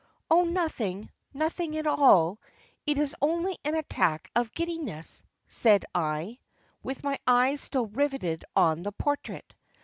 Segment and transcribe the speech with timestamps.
[0.31, 2.39] 'Oh, nothing, nothing at all,
[2.87, 6.39] it is only an attack of giddiness,' said I,
[6.81, 9.53] with my eyes still riveted on the portrait.